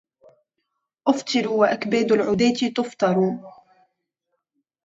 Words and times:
أفطر 1.07 1.47
وأكباد 1.49 2.11
العداة 2.11 2.69
تفطر 2.75 3.39